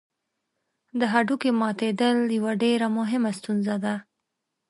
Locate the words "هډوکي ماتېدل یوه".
1.13-2.51